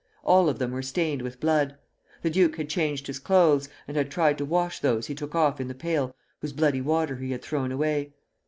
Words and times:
All 0.23 0.49
of 0.49 0.57
them 0.57 0.71
were 0.71 0.81
stained 0.81 1.21
with 1.21 1.39
blood. 1.39 1.77
The 2.23 2.31
duke 2.31 2.55
had 2.57 2.69
changed 2.69 3.05
his 3.05 3.19
clothes, 3.19 3.69
and 3.87 3.95
had 3.95 4.09
tried 4.09 4.39
to 4.39 4.45
wash 4.45 4.79
those 4.79 5.05
he 5.05 5.13
took 5.13 5.35
off 5.35 5.61
in 5.61 5.67
the 5.67 5.75
pail 5.75 6.15
whose 6.39 6.53
bloody 6.53 6.81
water 6.81 7.17
he 7.17 7.29
had 7.29 7.43
thrown 7.43 7.71
away. 7.71 8.13